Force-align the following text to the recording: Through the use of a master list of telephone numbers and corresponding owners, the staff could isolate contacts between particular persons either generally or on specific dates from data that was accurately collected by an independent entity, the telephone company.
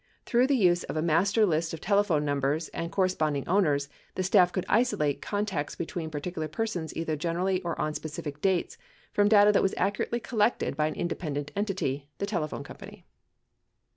Through 0.25 0.47
the 0.47 0.57
use 0.57 0.81
of 0.85 0.97
a 0.97 1.01
master 1.03 1.45
list 1.45 1.75
of 1.75 1.79
telephone 1.79 2.25
numbers 2.25 2.69
and 2.69 2.91
corresponding 2.91 3.47
owners, 3.47 3.87
the 4.15 4.23
staff 4.23 4.51
could 4.51 4.65
isolate 4.67 5.21
contacts 5.21 5.75
between 5.75 6.09
particular 6.09 6.47
persons 6.47 6.97
either 6.97 7.15
generally 7.15 7.61
or 7.61 7.79
on 7.79 7.93
specific 7.93 8.41
dates 8.41 8.79
from 9.13 9.29
data 9.29 9.51
that 9.51 9.61
was 9.61 9.75
accurately 9.77 10.19
collected 10.19 10.75
by 10.75 10.87
an 10.87 10.95
independent 10.95 11.51
entity, 11.55 12.07
the 12.17 12.25
telephone 12.25 12.63
company. 12.63 13.05